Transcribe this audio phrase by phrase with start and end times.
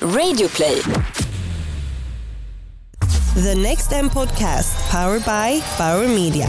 [0.00, 0.82] Radioplay.
[3.34, 6.48] The Next M podcast, powered by Bauer Media.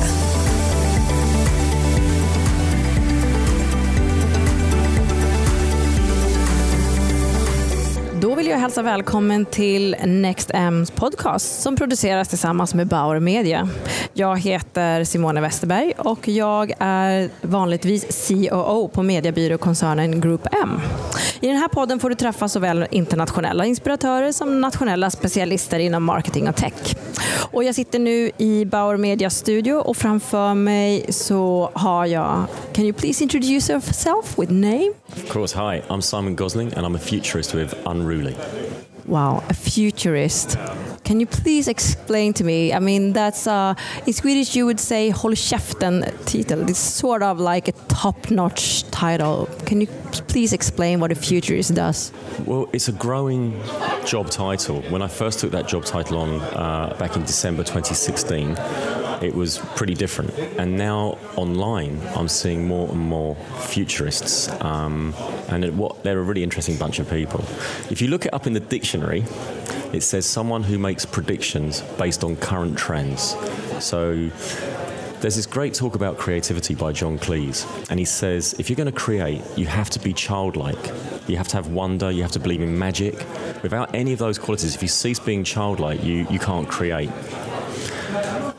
[8.21, 13.69] Då vill jag hälsa välkommen till Next M's podcast som produceras tillsammans med Bauer Media.
[14.13, 20.81] Jag heter Simone Westerberg och jag är vanligtvis COO på mediebyråkoncernen Group M.
[21.39, 26.49] I den här podden får du träffa såväl internationella inspiratörer som nationella specialister inom marketing
[26.49, 26.95] och tech.
[27.51, 32.85] Och jag sitter nu i Bauer Media studio och framför mig så har jag Can
[32.85, 34.91] you please introduce yourself with name?
[35.11, 37.75] Of course, hi, I'm Simon Gosling and I'm a futurist with
[38.09, 38.37] Unruly.
[39.05, 40.57] Wow, a futurist.
[41.07, 42.73] Can you please explain to me?
[42.73, 43.75] I mean, that's uh,
[44.05, 46.69] in Swedish you would say "Håll käften" title.
[46.69, 49.47] It's sort of like a top-notch title.
[49.65, 49.87] Can you
[50.27, 52.11] please explain what a futurist does?
[52.45, 53.53] Well, it's a growing
[54.05, 54.81] job title.
[54.89, 58.57] When I first took that job title on uh, back in December 2016,
[59.21, 60.37] it was pretty different.
[60.59, 65.13] And now online, I'm seeing more and more futurists, um,
[65.47, 67.45] and it, what they're a really interesting bunch of people.
[67.89, 69.23] If you look it up in the dictionary,
[69.93, 73.35] it says someone who makes predictions based on current trends.
[73.79, 74.29] So
[75.19, 78.91] there's this great talk about creativity by John Cleese, and he says if you're going
[78.91, 80.77] to create, you have to be childlike.
[81.27, 83.15] You have to have wonder, you have to believe in magic.
[83.63, 87.09] Without any of those qualities, if you cease being childlike, you, you can't create.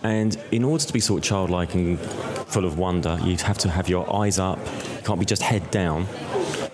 [0.02, 3.70] And in order to be sort of childlike and full of wonder, you have to
[3.70, 4.58] have your eyes up.
[4.96, 6.06] You can't be just head down.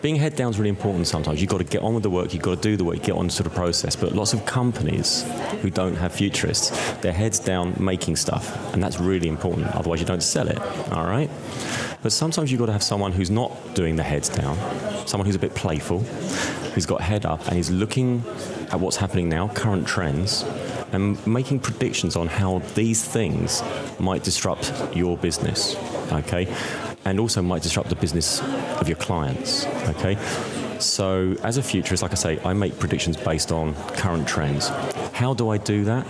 [0.05, 1.41] Being head down is really important sometimes.
[1.41, 3.14] You've got to get on with the work, you've got to do the work, get
[3.14, 3.97] on to the process.
[3.97, 5.22] But lots of companies
[5.62, 8.75] who don't have futurists, their heads down making stuff.
[8.75, 9.69] And that's really important.
[9.69, 10.58] Otherwise, you don't sell it.
[10.92, 11.30] All right?
[12.02, 14.58] But sometimes you've got to have someone who's not doing the heads down,
[15.06, 16.00] someone who's a bit playful,
[16.75, 18.22] who's got head up and is looking
[18.72, 20.42] at what's happening now, current trends,
[20.92, 23.62] and making predictions on how these things
[23.98, 25.76] might disrupt your business,
[26.12, 26.54] okay?
[27.04, 28.41] And also might disrupt the business
[28.81, 30.16] of your clients, okay?
[30.78, 34.69] So, as a futurist, like I say, I make predictions based on current trends.
[35.12, 36.06] How do I do that?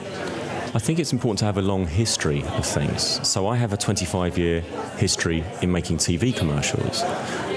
[0.74, 3.20] I think it's important to have a long history of things.
[3.26, 4.60] So I have a 25 year
[4.96, 7.02] history in making TV commercials.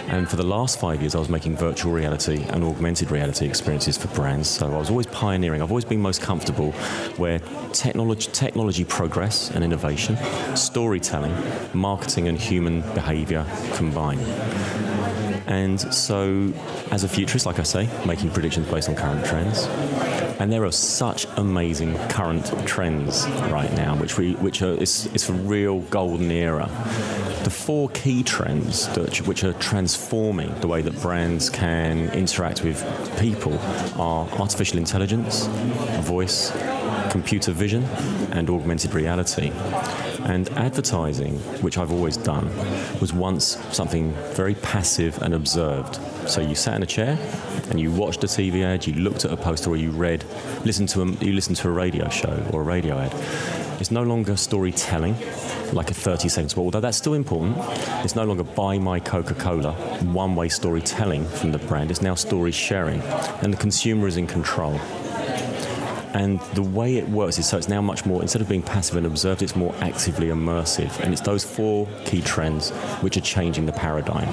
[0.08, 3.98] And for the last five years, I was making virtual reality and augmented reality experiences
[3.98, 4.50] for brands.
[4.50, 5.62] So I was always pioneering.
[5.62, 6.72] I've always been most comfortable
[7.18, 7.40] where
[7.74, 10.18] technology, technology progress and innovation,
[10.56, 11.36] storytelling,
[11.74, 14.20] marketing, and human behavior combine.
[15.48, 16.52] And so,
[16.92, 19.66] as a futurist, like I say, making predictions based on current trends.
[20.40, 25.30] And there are such amazing current trends right now, which we, which are, it's, it's
[25.30, 26.70] a real golden era.
[27.48, 32.84] The four key trends that, which are transforming the way that brands can interact with
[33.22, 33.58] people
[33.98, 35.46] are artificial intelligence,
[36.02, 36.52] voice,
[37.10, 37.86] computer vision,
[38.34, 39.54] and augmented reality.
[40.26, 42.54] And advertising, which I've always done,
[43.00, 46.02] was once something very passive and observed.
[46.30, 47.18] So you sat in a chair
[47.70, 50.26] and you watched a TV ad, you looked at a poster, or you read,
[50.66, 53.67] listened to a, you listened to a radio show or a radio ad.
[53.80, 55.16] It's no longer storytelling,
[55.72, 57.56] like a 30 second spot, although that's still important.
[58.04, 61.92] It's no longer buy my Coca Cola, one way storytelling from the brand.
[61.92, 63.02] It's now story sharing,
[63.44, 64.80] and the consumer is in control.
[66.14, 68.96] And the way it works is so it's now much more, instead of being passive
[68.96, 71.00] and observed, it's more actively immersive.
[71.02, 72.72] And it's those four key trends
[73.02, 74.28] which are changing the paradigm.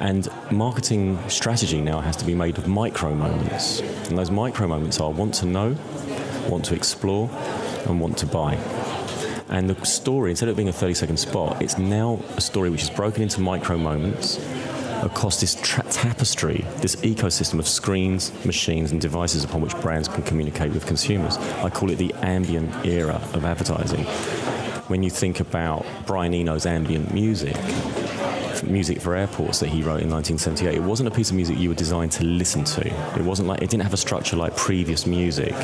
[0.00, 3.80] And marketing strategy now has to be made of micro moments.
[4.08, 5.74] And those micro moments are want to know,
[6.48, 7.30] want to explore,
[7.86, 8.54] and want to buy.
[9.48, 12.82] And the story, instead of being a 30 second spot, it's now a story which
[12.82, 14.38] is broken into micro moments
[15.02, 20.22] across this tra- tapestry, this ecosystem of screens, machines, and devices upon which brands can
[20.24, 21.36] communicate with consumers.
[21.36, 24.04] I call it the ambient era of advertising.
[24.88, 27.56] When you think about Brian Eno's ambient music,
[28.62, 30.74] music for airports that he wrote in 1978.
[30.74, 32.86] It wasn't a piece of music you were designed to listen to.
[33.18, 35.54] It wasn't like it didn't have a structure like previous music.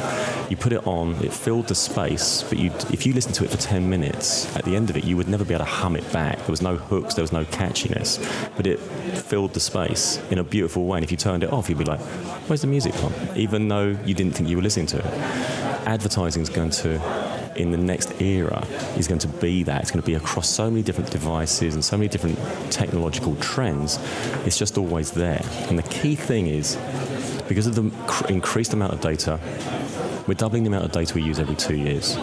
[0.51, 2.59] You put it on, it filled the space, but
[2.93, 5.29] if you listened to it for 10 minutes, at the end of it, you would
[5.29, 6.39] never be able to hum it back.
[6.39, 8.19] There was no hooks, there was no catchiness,
[8.57, 10.99] but it filled the space in a beautiful way.
[10.99, 12.01] And if you turned it off, you'd be like,
[12.49, 15.15] "Where's the music from?" Even though you didn't think you were listening to it.
[15.87, 17.01] Advertising is going to
[17.57, 18.67] in the next era
[18.97, 19.83] is going to be that.
[19.83, 22.39] It's going to be across so many different devices and so many different
[22.71, 23.99] technological trends.
[24.45, 25.43] It's just always there.
[25.69, 26.77] And the key thing is
[27.49, 29.39] because of the cr- increased amount of data,
[30.27, 32.17] we're doubling the amount of data we use every two years.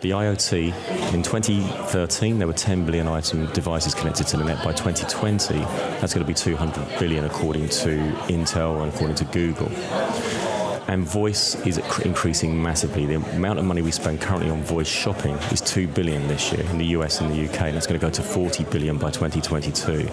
[0.00, 4.64] The IoT, in 2013, there were 10 billion item devices connected to the net.
[4.64, 5.58] By 2020,
[6.00, 7.98] that's going to be 200 billion according to
[8.28, 9.68] Intel and according to Google.
[10.90, 13.06] And voice is increasing massively.
[13.06, 16.68] The amount of money we spend currently on voice shopping is 2 billion this year
[16.68, 19.12] in the US and the UK, and it's going to go to 40 billion by
[19.12, 20.08] 2022.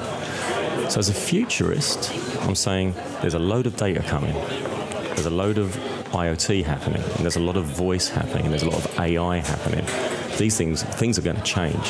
[0.88, 4.36] So, as a futurist, I'm saying there's a load of data coming,
[5.16, 5.76] there's a load of
[6.12, 9.38] IoT happening, and there's a lot of voice happening, and there's a lot of AI
[9.38, 9.84] happening.
[10.38, 11.90] These things, things are going to change.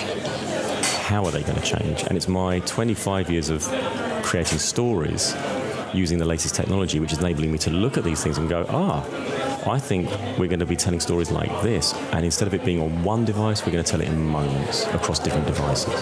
[1.03, 2.03] How are they going to change?
[2.03, 3.63] And it's my 25 years of
[4.23, 5.35] creating stories
[5.93, 8.65] using the latest technology, which is enabling me to look at these things and go,
[8.69, 9.03] ah,
[9.69, 12.81] I think we're going to be telling stories like this, and instead of it being
[12.81, 15.93] on one device, we're going to tell it in moments across different devices.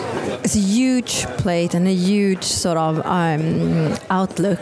[0.43, 4.59] It's a huge plate and a huge sort of um, outlook.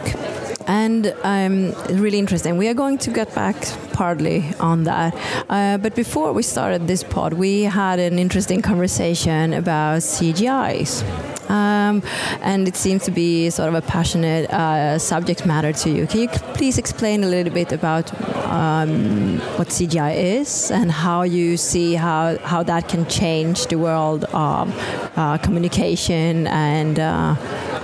[0.65, 2.57] And um, really interesting.
[2.57, 3.57] We are going to get back
[3.91, 5.13] partly on that.
[5.49, 11.32] Uh, but before we started this pod, we had an interesting conversation about CGIs.
[11.49, 12.01] Um,
[12.41, 16.07] and it seems to be sort of a passionate uh, subject matter to you.
[16.07, 18.13] Can you please explain a little bit about
[18.45, 24.25] um, what CGI is and how you see how, how that can change the world
[24.33, 24.73] of
[25.15, 27.35] uh, communication and, uh,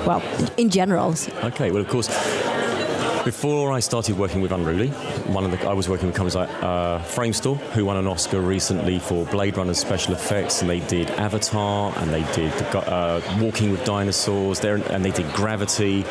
[0.05, 0.23] well,
[0.57, 1.15] in general?
[1.43, 2.07] Okay, well, of course
[3.25, 4.89] before I started working with Unruly,
[5.27, 8.39] one of the I was working with companies like uh, Framestore, who won an Oscar
[8.39, 13.71] recently for Blade Runner special effects, and they did Avatar, and they did uh, Walking
[13.71, 16.05] with Dinosaurs, there, and they did Gravity,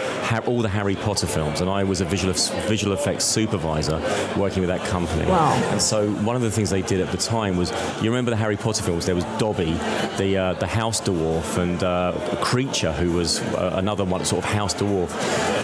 [0.47, 2.35] all the Harry Potter films, and I was a visual
[2.67, 3.99] visual effects supervisor
[4.37, 5.27] working with that company.
[5.27, 5.55] Wow!
[5.71, 7.71] And so one of the things they did at the time was,
[8.03, 9.07] you remember the Harry Potter films?
[9.07, 9.73] There was Dobby,
[10.19, 14.51] the uh, the house dwarf, and uh, Kreacher, who was uh, another one, sort of
[14.51, 15.11] house dwarf.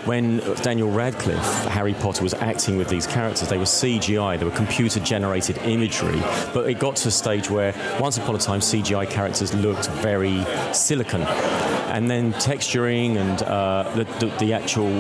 [0.06, 1.34] When Daniel Radcliffe
[1.71, 3.49] Harry Potter was acting with these characters.
[3.49, 6.21] They were CGI, they were computer generated imagery,
[6.53, 10.45] but it got to a stage where once upon a time CGI characters looked very
[10.73, 11.23] silicon.
[11.94, 14.91] And then texturing and uh, the, the, the, actual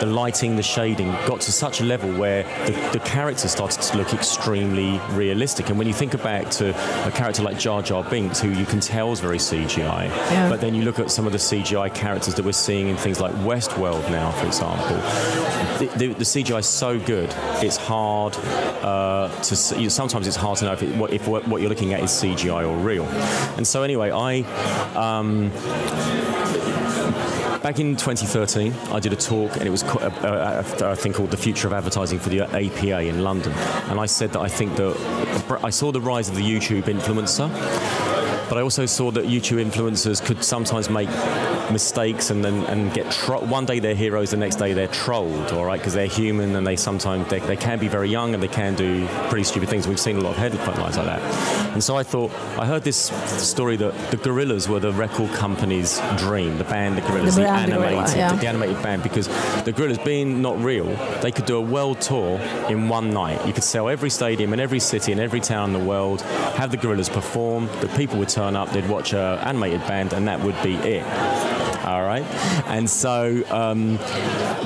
[0.00, 3.96] the lighting, the shading got to such a level where the, the characters started to
[3.98, 5.68] look extremely realistic.
[5.68, 6.70] And when you think back to
[7.06, 10.48] a character like Jar Jar Binks, who you can tell is very CGI, yeah.
[10.48, 13.20] but then you look at some of the CGI characters that we're seeing in things
[13.20, 14.96] like Westworld now, for example,
[15.78, 18.36] the, the, the, CGI is so good, it's hard
[18.82, 19.88] uh, to see.
[19.88, 22.68] Sometimes it's hard to know if, it, what, if what you're looking at is CGI
[22.68, 23.04] or real.
[23.56, 24.42] And so, anyway, I.
[24.94, 25.52] Um,
[27.62, 31.32] Back in 2013, I did a talk, and it was a, a, a, thing called
[31.32, 33.52] "The Future of Advertising" for the APA in London.
[33.90, 37.48] And I said that I think that I saw the rise of the YouTube influencer,
[38.48, 41.08] but I also saw that YouTube influencers could sometimes make
[41.70, 45.52] mistakes and then and get tro- one day they're heroes, the next day they're trolled.
[45.52, 48.42] All right, because they're human and they sometimes they, they can be very young and
[48.42, 49.86] they can do pretty stupid things.
[49.86, 51.20] We've seen a lot of headlines like that.
[51.72, 53.10] And so I thought I heard this
[53.42, 57.48] story that the Gorillaz were the record company's dream, the band the Gorillaz the, the
[57.48, 58.32] animated, Gorilla, yeah.
[58.34, 59.28] the animated band, because
[59.64, 60.86] the Gorillaz being not real,
[61.20, 62.38] they could do a world tour
[62.68, 63.46] in one night.
[63.46, 66.70] You could sell every stadium in every city in every town in the world, have
[66.70, 70.40] the Gorillaz perform, the people would turn up, they'd watch an animated band, and that
[70.40, 71.57] would be it.
[71.88, 72.22] All right,
[72.66, 73.96] and so um,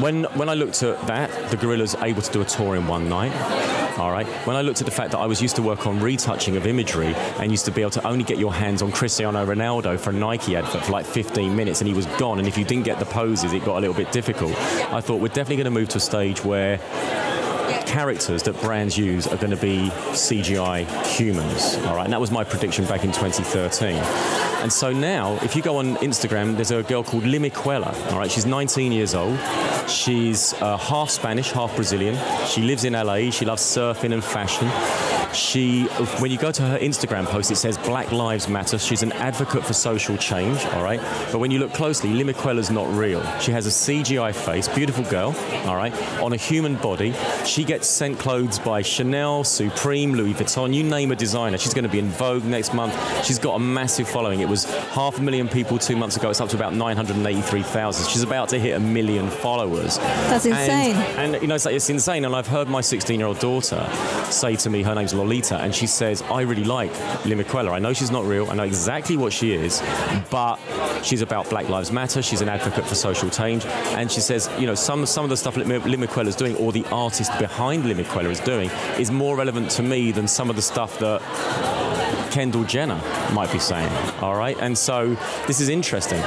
[0.02, 3.08] when when I looked at that, the Gorillaz able to do a tour in one
[3.08, 3.32] night.
[3.96, 4.26] All right.
[4.44, 6.66] When I looked at the fact that I was used to work on retouching of
[6.66, 10.10] imagery and used to be able to only get your hands on Cristiano Ronaldo for
[10.10, 12.84] a Nike advert for like 15 minutes and he was gone, and if you didn't
[12.84, 14.52] get the poses, it got a little bit difficult.
[14.90, 16.80] I thought we're definitely going to move to a stage where
[17.86, 21.76] characters that brands use are going to be CGI humans.
[21.86, 23.96] All right, and that was my prediction back in 2013.
[24.62, 27.94] And so now, if you go on Instagram, there's a girl called Lil Miquela.
[28.12, 29.38] All right, she's 19 years old.
[29.88, 32.18] She's uh, half Spanish, half Brazilian.
[32.46, 33.30] She lives in LA.
[33.30, 34.68] She loves surfing and fashion.
[35.34, 35.84] She,
[36.18, 38.78] when you go to her Instagram post, it says Black Lives Matter.
[38.78, 41.00] She's an advocate for social change, all right?
[41.30, 43.22] But when you look closely, Lil Miquela's not real.
[43.38, 45.34] She has a CGI face, beautiful girl,
[45.64, 47.14] all right, on a human body.
[47.44, 51.58] She gets sent clothes by Chanel, Supreme, Louis Vuitton, you name a designer.
[51.58, 52.94] She's going to be in Vogue next month.
[53.24, 54.40] She's got a massive following.
[54.40, 56.30] It was half a million people two months ago.
[56.30, 58.08] It's up to about 983,000.
[58.08, 59.98] She's about to hit a million followers.
[59.98, 60.96] That's insane.
[60.96, 62.24] And, and you know, it's, like, it's insane.
[62.24, 63.88] And I've heard my 16 year old daughter
[64.30, 66.90] say to me, her name's Lolita, and she says, I really like
[67.24, 67.70] Lil Miquela.
[67.70, 69.80] I know she's not real, I know exactly what she is,
[70.30, 70.56] but
[71.04, 73.64] she's about Black Lives Matter, she's an advocate for social change,
[73.96, 76.72] and she says, you know, some, some of the stuff Lil Miquela is doing, or
[76.72, 80.56] the artist behind Lil Miquela is doing, is more relevant to me than some of
[80.56, 81.20] the stuff that
[82.32, 83.00] Kendall Jenner
[83.32, 83.92] might be saying.
[84.20, 85.14] All right, and so
[85.46, 86.20] this is interesting.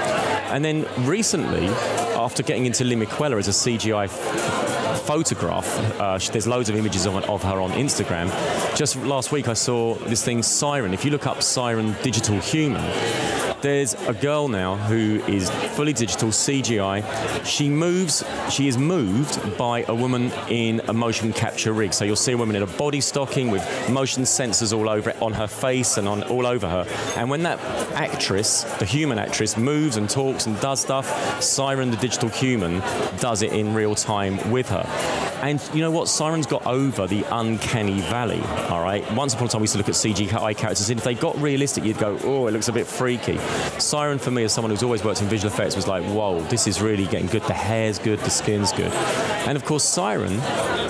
[0.53, 1.67] And then recently,
[2.15, 4.09] after getting into Lil Miquela as a CGI
[5.05, 5.67] photograph.
[5.99, 8.27] Uh, there's loads of images of, of, her on Instagram.
[8.75, 10.93] Just last week, I saw this thing Siren.
[10.93, 12.81] If you look up Siren Digital Human,
[13.65, 17.43] There's a girl now who is fully digital, CGI.
[17.43, 21.91] She moves, she is moved by a woman in a motion capture rig.
[21.91, 25.19] So you'll see a woman in a body stocking with motion sensors all over it,
[25.19, 26.85] on her face and on all over her.
[27.17, 27.57] And when that
[27.93, 32.81] actress, the human actress, moves and talks and does stuff, Siren, the digital human,
[33.19, 34.85] does it in real time with her.
[35.41, 36.07] And you know what?
[36.07, 38.41] Siren's got over the uncanny valley.
[38.69, 39.03] All right.
[39.13, 41.39] Once upon a time, we used to look at CGI characters, and if they got
[41.41, 43.39] realistic, you'd go, "Oh, it looks a bit freaky."
[43.79, 46.67] Siren, for me, as someone who's always worked in visual effects, was like, "Whoa, this
[46.67, 47.43] is really getting good.
[47.43, 48.91] The hair's good, the skin's good."
[49.47, 50.41] And of course, Siren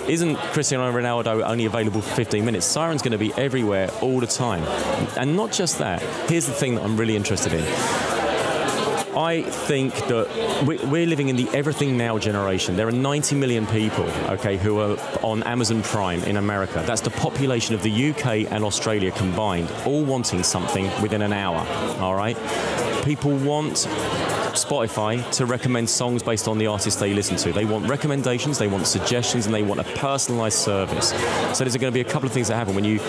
[0.08, 2.66] isn't Cristiano Ronaldo only available for 15 minutes.
[2.66, 4.64] Siren's going to be everywhere all the time.
[5.18, 6.02] And not just that.
[6.30, 8.25] Here's the thing that I'm really interested in.
[9.16, 10.28] I think that
[10.66, 12.76] we- we're living in the everything now generation.
[12.76, 16.84] There are 90 million people, okay, who are on Amazon Prime in America.
[16.86, 21.66] That's the population of the UK and Australia combined, all wanting something within an hour,
[22.02, 22.38] all right?
[23.04, 23.88] People want
[24.54, 27.52] Spotify to recommend songs based on the artists they listen to.
[27.52, 31.14] They want recommendations, they want suggestions, and they want a personalized service.
[31.54, 33.00] So there's going to be a couple of things that happen when you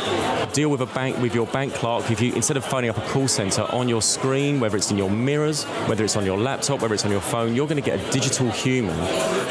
[0.56, 2.10] deal with a bank with your bank clerk.
[2.10, 4.96] If you instead of phoning up a call center on your screen, whether it's in
[4.96, 7.90] your mirrors, whether it's on your laptop, whether it's on your phone, you're going to
[7.90, 8.96] get a digital human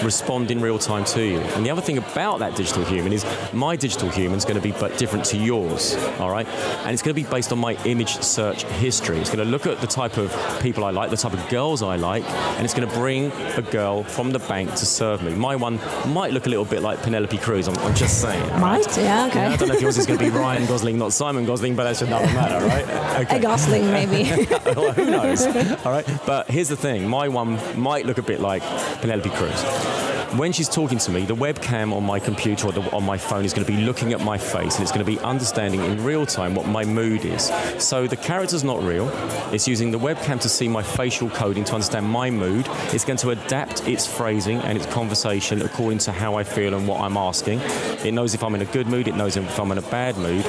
[0.03, 1.37] respond in real time to you.
[1.37, 4.61] And the other thing about that digital human is my digital human is going to
[4.61, 5.95] be but different to yours.
[6.19, 9.19] All right, and it's going to be based on my image search history.
[9.19, 11.83] It's going to look at the type of people I like, the type of girls
[11.83, 12.23] I like,
[12.57, 15.35] and it's going to bring a girl from the bank to serve me.
[15.35, 17.67] My one might look a little bit like Penelope Cruz.
[17.67, 18.41] I'm, I'm just saying.
[18.49, 18.59] right?
[18.59, 19.45] Might, yeah, okay.
[19.45, 21.85] I don't know if yours is going to be Ryan Gosling, not Simon Gosling, but
[21.85, 23.31] that should not matter, right?
[23.31, 24.23] A Gosling, maybe.
[24.65, 25.45] well, who knows?
[25.85, 26.07] All right.
[26.25, 28.61] But here's the thing my one might look a bit like
[29.01, 30.14] Penelope Cruz.
[30.33, 33.45] When she's talking to me, the webcam on my computer or the, on my phone
[33.45, 36.03] is going to be looking at my face and it's going to be understanding in
[36.03, 37.51] real time what my mood is.
[37.77, 39.07] So the character's not real.
[39.53, 42.67] It's using the webcam to see my facial coding to understand my mood.
[42.91, 46.85] It's going to adapt its phrasing and its conversation according to how I feel and
[46.85, 47.59] what I'm asking.
[48.03, 50.17] It knows if I'm in a good mood, it knows if I'm in a bad
[50.17, 50.45] mood,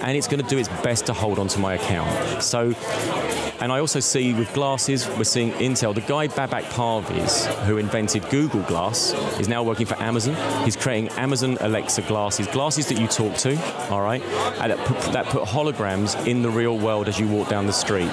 [0.00, 2.42] and it's going to do its best to hold on to my account.
[2.42, 2.72] So
[3.58, 5.94] and I also see with glasses, we're seeing Intel.
[5.94, 10.34] The guy Babak Parviz, who invented Google Glass, is now working for Amazon.
[10.64, 13.56] He's creating Amazon Alexa glasses, glasses that you talk to,
[13.90, 14.22] all right,
[14.60, 17.72] and that put, that put holograms in the real world as you walk down the
[17.72, 18.10] street.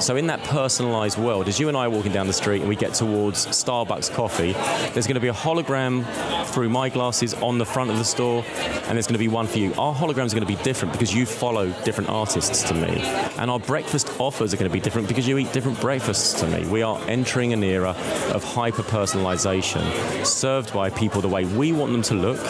[0.00, 2.68] So in that personalized world, as you and I are walking down the street and
[2.68, 4.52] we get towards Starbucks coffee,
[4.94, 6.06] there's going to be a hologram
[6.46, 9.46] through my glasses on the front of the store, and there's going to be one
[9.46, 9.74] for you.
[9.74, 13.02] Our holograms are going to be different because you follow different artists to me,
[13.38, 16.46] and our breakfast offers are going to be different because you eat different breakfasts to
[16.46, 16.66] me.
[16.66, 17.90] We are entering an era
[18.32, 22.40] of hyper personalization, served by people the way we want them to look,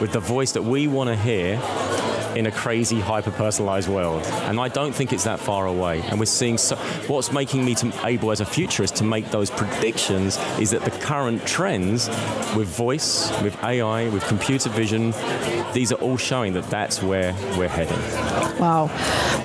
[0.00, 1.60] with the voice that we want to hear
[2.38, 4.22] in a crazy hyper personalized world.
[4.48, 6.00] And i don't think it's that far away.
[6.02, 6.76] And we're seeing so,
[7.08, 11.44] what's making me able as a futurist to make those predictions is that the current
[11.44, 12.08] trends
[12.56, 15.12] with voice with ai with computer vision
[15.72, 18.86] these are all showing that that's where we're heading Wow,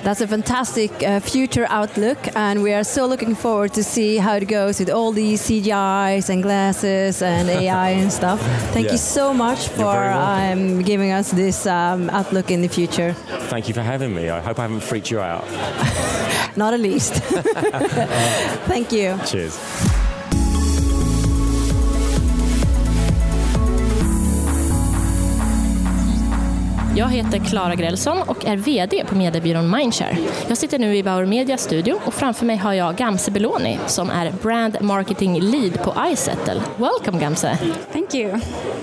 [0.02, 4.34] that's a fantastic uh, future outlook, and we are so looking forward to see how
[4.34, 8.40] it goes with all these CGIs and glasses and AI and stuff.
[8.72, 8.92] Thank Yeah.
[8.92, 13.14] you so much for um, giving us this um, outlook in the future.
[13.50, 15.44] thank you for having me i hope i haven't freaked you out
[16.56, 17.14] Not at least.
[18.68, 19.18] Thank you.
[19.26, 19.58] cheers
[26.96, 30.16] Jag heter Klara Grälsson och är VD på mediebyrån Mindshare.
[30.48, 34.10] Jag sitter nu i Bauer Media studio och framför mig har jag Gamse Beloni som
[34.10, 36.62] är Brand Marketing Lead på iSettle.
[36.76, 37.58] Welcome Gamse!
[37.92, 38.30] Thank you.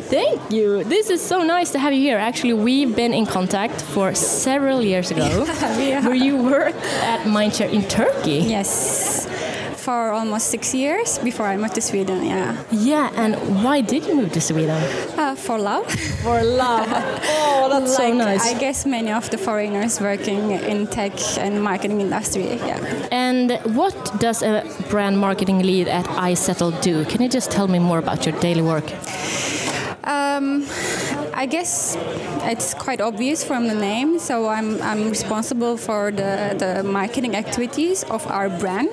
[0.10, 0.84] Thank you!
[0.84, 2.20] This is so nice to have you here.
[2.27, 5.22] Actually, we've been in contact for several years ago
[5.80, 6.06] Yeah.
[6.06, 8.39] where you worked at Mindshare in Turkey.
[8.51, 9.27] Yes,
[9.82, 12.24] for almost six years before I moved to Sweden.
[12.26, 14.82] Yeah, Yeah, and why did you move to Sweden?
[15.18, 15.86] uh, for love.
[16.24, 16.88] For love.
[16.90, 18.46] oh, that's so nice.
[18.46, 22.44] I guess many of the foreigners working in tech and marketing industry.
[22.68, 22.78] Yeah.
[23.12, 27.06] And what does a brand marketing lead at iZettle do?
[27.06, 28.86] Can you just tell me more about your daily work?
[30.04, 30.66] Um,
[31.34, 31.96] I guess
[32.52, 34.20] it's quite obvious from the name.
[34.20, 38.90] So I'm, I'm responsible for the, the marketing activities of our brand.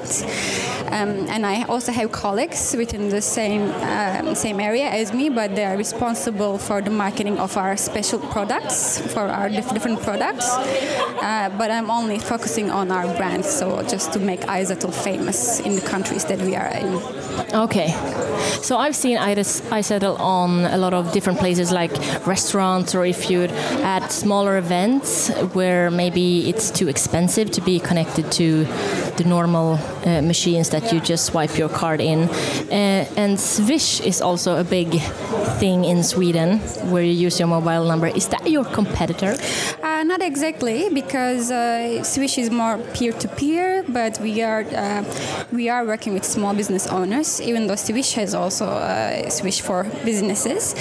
[0.90, 5.54] Um, and I also have colleagues within the same um, same area as me, but
[5.54, 10.48] they are responsible for the marketing of our special products for our diff- different products.
[10.48, 15.74] Uh, but I'm only focusing on our brand, so just to make iZettle famous in
[15.74, 16.88] the countries that we are in.
[17.54, 17.88] Okay.
[18.62, 21.92] So I've seen iZettle on a lot of different places like
[22.26, 23.48] restaurants or if you're
[23.84, 28.64] at smaller events where maybe it's too expensive to be connected to
[29.16, 32.28] the normal uh, machines that you just swipe your card in.
[32.70, 35.00] Uh, and Swish is also a big
[35.58, 36.58] thing in Sweden
[36.90, 38.06] where you use your mobile number.
[38.06, 39.36] Is that your competitor?
[39.82, 45.04] Uh, not exactly, because uh, Swish is more peer-to-peer, but we are uh,
[45.52, 47.40] we are working with small business owners.
[47.40, 50.74] Even though Swish has also uh, Swish for businesses,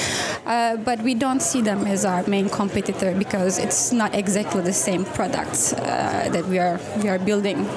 [0.45, 4.73] uh, but we don't see them as our main competitor because it's not exactly the
[4.73, 7.67] same products that we are we are building.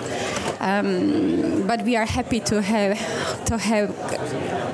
[0.60, 2.98] Um, but we are happy to have
[3.46, 3.94] to have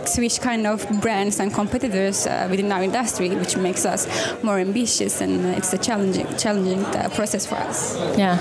[0.09, 4.07] Swish kind of brands and competitors uh, within our industry, which makes us
[4.43, 7.97] more ambitious, and it's a challenging, challenging uh, process for us.
[8.19, 8.37] Yeah.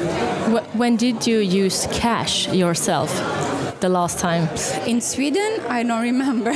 [0.74, 3.12] When did you use cash yourself
[3.86, 4.50] the last time?
[4.88, 6.50] In Sweden, I don't remember.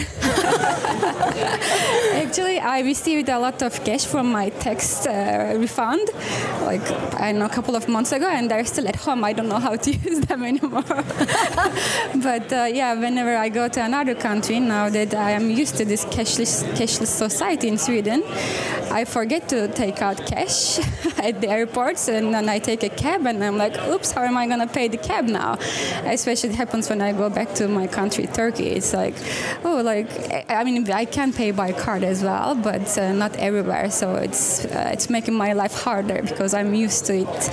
[2.24, 6.10] Actually, I received a lot of cash from my tax uh, refund,
[6.62, 6.86] like
[7.20, 9.24] I know, a couple of months ago, and they're still at home.
[9.24, 10.84] I don't know how to use them anymore.
[12.28, 15.86] but uh, yeah, whenever I go to another country, now that I am used to
[15.86, 18.24] this cashless cashless society in Sweden,
[18.92, 20.80] I forget to take out cash
[21.18, 24.38] at the airports, and then I take a cab, and I'm like, oops, how am
[24.38, 25.58] I gonna pay the cab now?
[26.06, 28.70] Especially it happens when I go back to my country, Turkey.
[28.70, 29.16] It's like,
[29.64, 30.10] oh, like
[30.50, 33.90] I mean, I can pay by card as well, but uh, not everywhere.
[33.92, 37.44] So it's uh, it's making my life harder because I'm used to it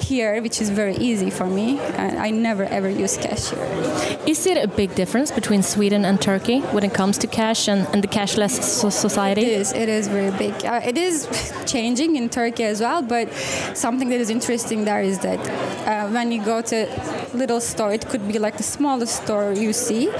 [0.00, 1.80] here, which is very easy for me.
[1.80, 4.18] I never ever use cash here.
[4.26, 7.86] Is it a big difference between Sweden and Turkey when it comes to cash and,
[7.92, 9.42] and the cashless so- society?
[9.42, 9.72] It is.
[9.72, 10.54] It is very big.
[10.64, 11.28] Uh, it is
[11.66, 13.02] changing in Turkey as well.
[13.02, 13.32] But
[13.74, 15.40] something that is interesting there is that
[15.86, 19.72] uh, when you go to little store, it could be like the smallest store you
[19.72, 20.10] see.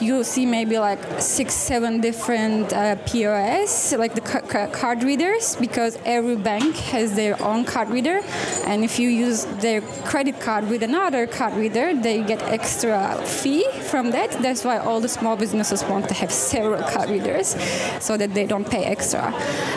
[0.00, 5.56] You see maybe like six, seven different uh, POS, like the ca- ca- card readers,
[5.56, 8.20] because every bank has their own card reader,
[8.66, 13.64] and if you use their credit card with another card reader, they get extra fee
[13.82, 14.30] from that.
[14.42, 17.56] That's why all the small businesses want to have several card readers,
[18.00, 19.32] so that they don't pay extra.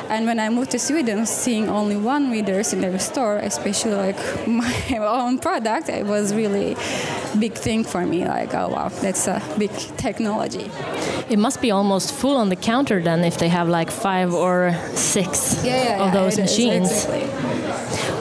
[0.10, 4.18] And when I moved to Sweden, seeing only one readers in every store, especially like
[4.48, 6.76] my own product, it was really
[7.40, 8.26] big thing for me.
[8.28, 9.72] Like, oh wow, that's a big
[10.08, 10.66] technology.
[11.34, 14.58] It must be almost full on the counter then if they have like five or
[14.94, 15.58] six
[16.04, 16.90] of those it is, machines.
[16.92, 17.24] exactly.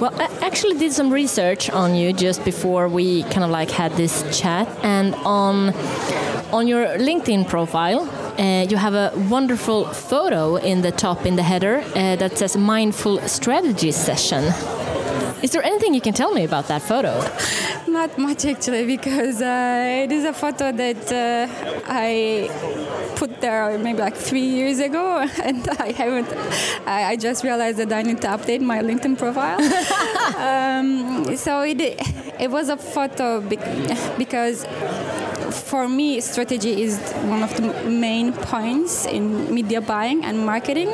[0.01, 3.93] Well, I actually did some research on you just before we kind of like had
[4.03, 5.73] this chat, and on
[6.53, 8.01] on your LinkedIn profile.
[8.39, 12.55] Uh, you have a wonderful photo in the top in the header uh, that says
[12.57, 14.45] mindful strategy session.
[15.43, 17.13] Is there anything you can tell me about that photo?
[17.87, 21.47] Not much actually, because uh, it is a photo that uh,
[21.87, 22.49] I
[23.17, 26.33] put there maybe like three years ago, and I haven't.
[26.87, 29.61] I, I just realized that I need to update my LinkedIn profile.
[30.39, 31.81] um, so it
[32.41, 34.65] it was a photo bec- because
[35.51, 40.89] for me, strategy is one of the main points in media buying and marketing,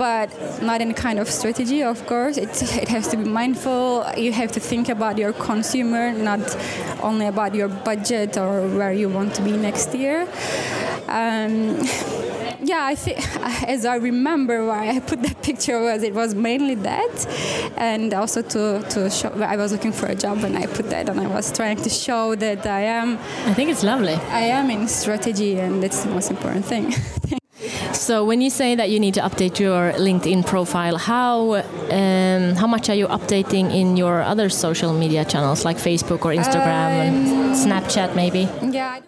[0.00, 0.30] but
[0.62, 2.38] not any kind of strategy, of course.
[2.38, 4.06] It, it has to be mindful.
[4.16, 6.40] You have to think about your consumer, not
[7.02, 10.26] only about your budget or where you want to be next year.
[11.06, 11.76] Um,
[12.62, 13.18] yeah, I think
[13.68, 17.14] as I remember why I put that picture was it was mainly that,
[17.76, 21.10] and also to to show I was looking for a job and I put that
[21.10, 23.18] and I was trying to show that I am
[23.50, 24.14] I think it's lovely.
[24.14, 26.94] I am in strategy and that's the most important thing.
[27.92, 31.54] So when you say that you need to update your LinkedIn profile, how
[31.90, 36.32] um, how much are you updating in your other social media channels like Facebook or
[36.32, 38.48] Instagram and Snapchat maybe?
[38.62, 38.98] yeah.
[38.98, 39.00] I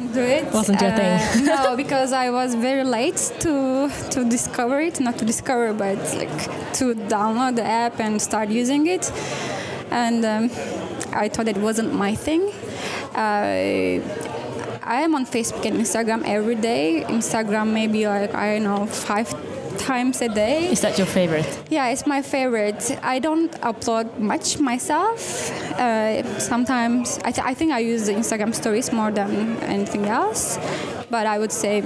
[0.00, 0.52] don't Do it.
[0.52, 1.50] Wasn't your thing.
[1.50, 5.00] Uh, no, because I was very late to to discover it.
[5.00, 6.38] Not to discover, but like
[6.78, 9.10] to download the app and start using it.
[9.90, 10.50] And um,
[11.12, 12.42] I thought it wasn't my thing.
[13.14, 13.98] Uh,
[14.88, 17.04] I am on Facebook and Instagram every day.
[17.06, 19.28] Instagram maybe like I don't know five
[19.76, 20.72] times a day.
[20.72, 21.46] Is that your favorite?
[21.68, 22.98] Yeah, it's my favorite.
[23.02, 25.52] I don't upload much myself.
[25.78, 30.58] Uh, sometimes I, th- I think I use the Instagram stories more than anything else.
[31.10, 31.82] But I would say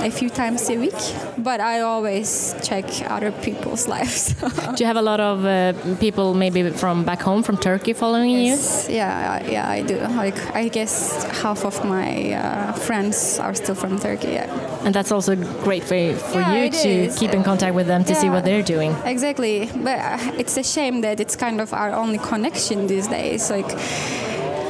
[0.00, 0.94] a few times a week,
[1.38, 4.34] but I always check other people's lives.
[4.34, 8.30] Do you have a lot of uh, people maybe from back home, from Turkey, following
[8.30, 8.56] you?
[8.88, 9.98] yeah, I- yeah, I do.
[10.16, 14.28] Like, I guess half of my uh, friends are still from Turkey.
[14.32, 14.50] Yeah.
[14.84, 17.18] And that's also a great for, for Yeah, you to is.
[17.18, 18.92] keep in contact with them to see what they're doing.
[19.04, 23.50] Exactly, but uh, it's a shame that it's kind of our only connection these days.
[23.50, 23.68] Like,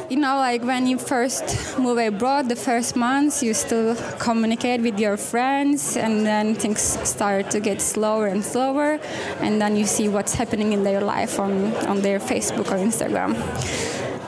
[0.09, 4.99] you know, like when you first move abroad, the first months you still communicate with
[4.99, 8.99] your friends, and then things start to get slower and slower,
[9.41, 13.37] and then you see what's happening in their life on on their Facebook or Instagram.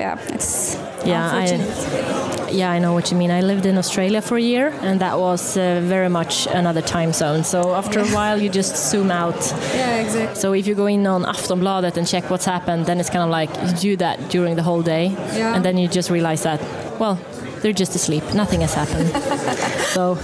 [0.00, 3.30] Yeah, it's Yeah, I- Yeah, I know what you mean.
[3.30, 7.12] I lived in Australia for a year, and that was uh, very much another time
[7.12, 7.44] zone.
[7.44, 9.40] So after a while, you just zoom out.
[9.74, 10.34] yeah, exactly.
[10.34, 13.30] So if you go in on Aftonbladet and check what's happened, then it's kind of
[13.30, 15.54] like you do that during the whole day, Yeah.
[15.54, 16.60] and then you just realize that,
[16.98, 17.16] well,
[17.62, 18.24] they're just asleep.
[18.34, 19.08] Nothing has happened.
[19.96, 20.18] so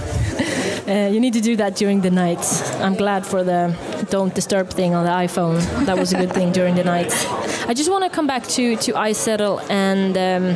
[0.87, 2.61] uh, you need to do that during the nights.
[2.81, 3.73] I'm glad for the
[4.09, 5.59] don't disturb thing on the iPhone.
[5.85, 7.25] That was a good thing during the nights.
[7.67, 10.17] I just want to come back to to iZettle and.
[10.17, 10.55] Um,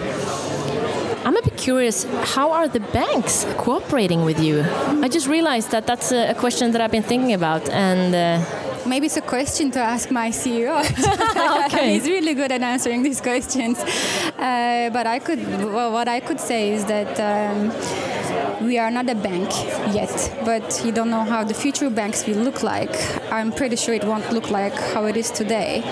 [1.24, 2.04] I'm a bit curious.
[2.34, 4.66] How are the banks cooperating with you?
[5.06, 8.44] I just realized that that's a, a question that I've been thinking about, and uh,
[8.86, 10.82] Maybe it's a question to ask my CEO.
[11.66, 11.94] Okay.
[11.94, 13.80] He's really good at answering these questions.
[13.80, 19.10] Uh, but I could, well, what I could say is that um, we are not
[19.10, 19.50] a bank
[19.94, 22.94] yet, but you don't know how the future banks will look like.
[23.32, 25.84] I'm pretty sure it won't look like how it is today.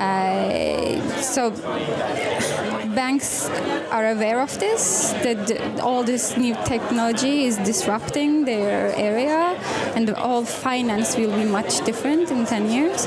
[0.00, 1.50] Uh, so
[2.94, 3.50] banks
[3.90, 9.58] are aware of this that all this new technology is disrupting their area
[9.94, 13.06] and all finance will be much different in 10 years.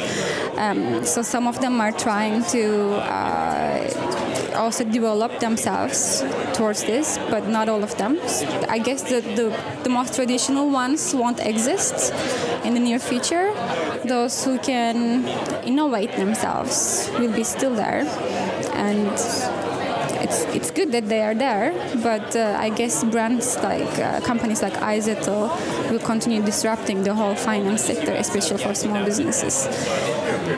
[0.56, 7.48] Um, so some of them are trying to uh, also develop themselves towards this but
[7.48, 8.20] not all of them.
[8.70, 9.48] I guess the, the,
[9.84, 12.14] the most traditional ones won't exist
[12.64, 13.52] in the near future
[14.06, 15.26] those who can
[15.66, 18.06] innovate themselves will be still there
[18.74, 19.08] and
[20.24, 24.62] it's it's good that they are there, but uh, I guess brands like uh, companies
[24.62, 29.68] like iZettle will continue disrupting the whole finance sector, especially for small businesses.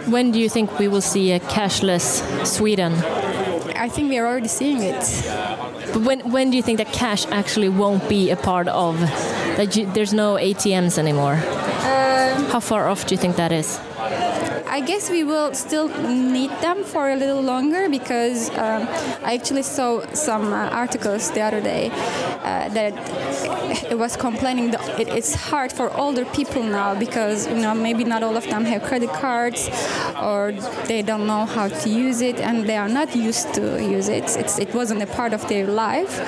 [0.08, 2.94] when do you think we will see a cashless Sweden?
[3.76, 5.04] I think we are already seeing it.
[5.94, 9.00] But when when do you think that cash actually won't be a part of
[9.58, 9.76] that?
[9.76, 11.38] You, there's no ATMs anymore.
[12.56, 13.82] How far off do you think that is?
[14.66, 18.88] I guess we will still need them for a little longer because um,
[19.26, 22.94] I actually saw some uh, articles the other day uh, that
[23.92, 28.06] it was complaining that it, it's hard for older people now because you know maybe
[28.06, 29.70] not all of them have credit cards
[30.22, 30.54] or
[30.88, 34.24] they don't know how to use it and they are not used to use it.
[34.38, 36.22] It's, it wasn't a part of their life.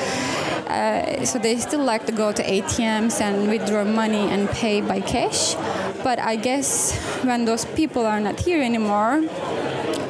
[0.68, 5.00] Uh, so they still like to go to ATMs and withdraw money and pay by
[5.00, 5.56] cash.
[6.04, 9.24] But I guess when those people are not here anymore,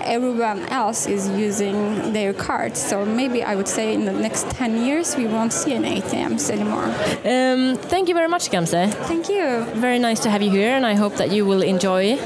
[0.08, 2.80] everyone else is using their cards.
[2.80, 6.50] So maybe I would say in the next 10 years we won't see any ATMs
[6.50, 6.86] anymore.
[7.26, 8.94] Um, thank you very much, Gamze.
[9.08, 9.66] Thank you.
[9.76, 12.18] Very nice to have you here, and I hope that you will enjoy,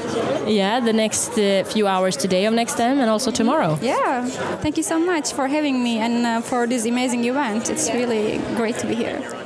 [0.46, 3.78] yeah, the next uh, few hours today of Next Time and also tomorrow.
[3.82, 4.24] Yeah,
[4.62, 7.68] thank you so much for having me and uh, for this amazing event.
[7.68, 9.41] It's really great to be here.